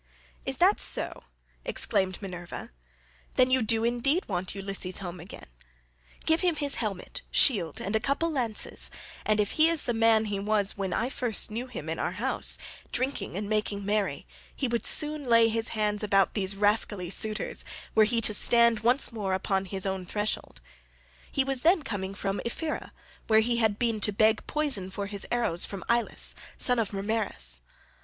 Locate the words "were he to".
17.93-18.33